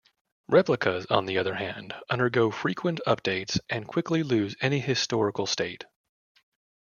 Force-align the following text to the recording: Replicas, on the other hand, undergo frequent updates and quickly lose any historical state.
Replicas, 0.47 1.05
on 1.11 1.27
the 1.27 1.37
other 1.37 1.53
hand, 1.53 1.93
undergo 2.09 2.49
frequent 2.49 2.99
updates 3.05 3.59
and 3.69 3.87
quickly 3.87 4.23
lose 4.23 4.55
any 4.59 4.79
historical 4.79 5.45
state. 5.45 5.85